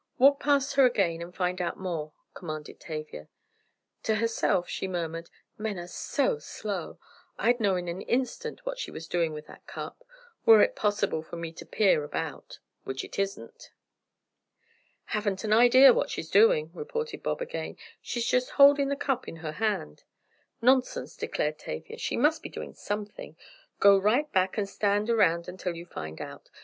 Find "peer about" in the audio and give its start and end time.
11.67-12.57